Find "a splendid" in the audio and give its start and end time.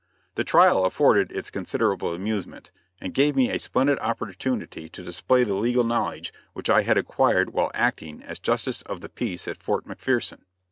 3.51-3.99